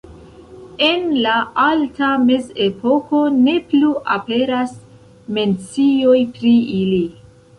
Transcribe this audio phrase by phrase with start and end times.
[0.85, 4.73] En la Alta Mezepoko ne plu aperas
[5.39, 6.99] mencioj pri ili.